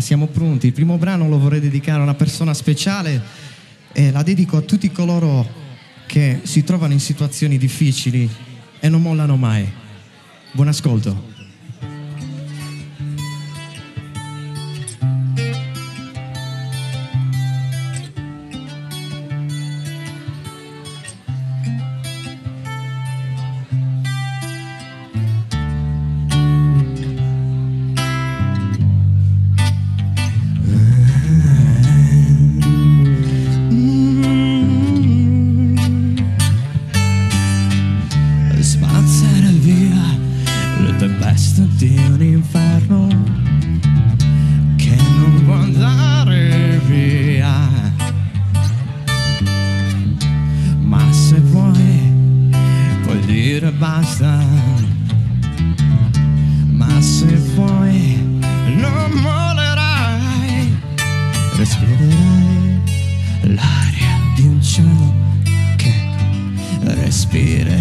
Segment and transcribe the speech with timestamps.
[0.00, 0.66] siamo pronti.
[0.66, 3.22] Il primo brano lo vorrei dedicare a una persona speciale
[3.92, 5.58] e la dedico a tutti coloro
[6.06, 8.28] che si trovano in situazioni difficili
[8.80, 9.70] e non mollano mai.
[10.52, 11.29] Buon ascolto.
[53.60, 54.42] Dire basta.
[56.70, 58.16] Ma se vuoi,
[58.76, 60.78] non mollerai.
[61.56, 62.80] Respirerai
[63.42, 65.14] l'aria di un cielo
[65.76, 65.92] che
[66.80, 67.79] respirerai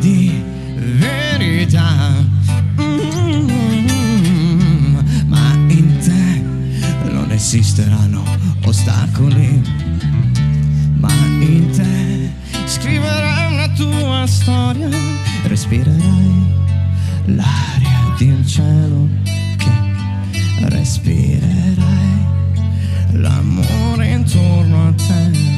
[0.00, 0.42] di
[0.98, 2.14] verità.
[2.80, 3.48] Mm,
[5.26, 6.42] ma in te
[7.10, 8.24] non esisteranno
[8.64, 9.62] ostacoli,
[10.98, 12.30] ma in te
[12.66, 14.88] scriverai una tua storia,
[15.44, 16.54] respirerai
[17.26, 19.06] l'aria di un cielo
[19.56, 19.70] che
[20.68, 21.78] respirerai
[23.12, 25.49] l'amore intorno a te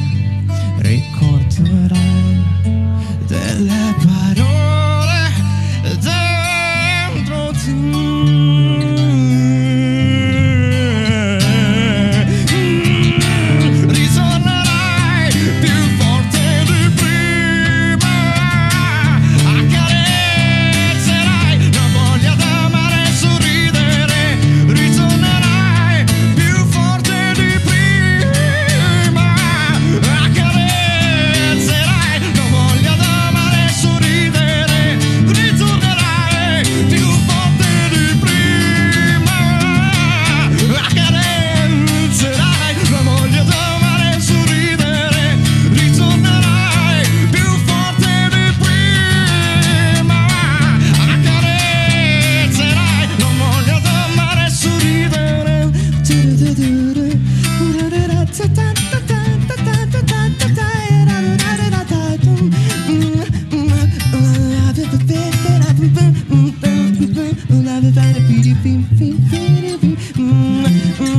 [68.43, 68.51] No,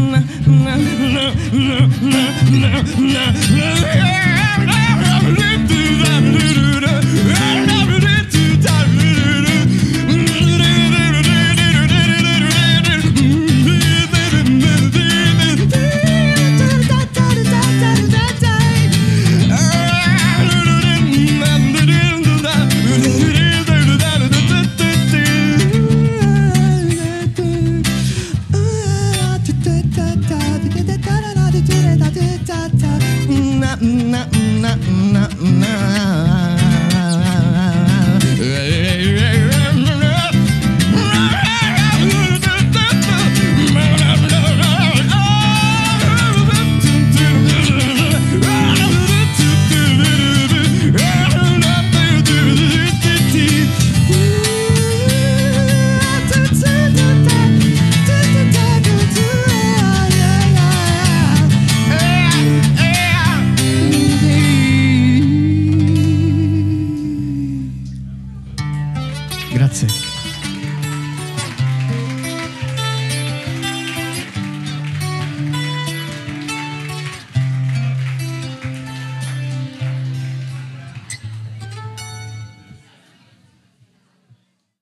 [0.05, 1.87] no, no,
[2.51, 3.54] no, no.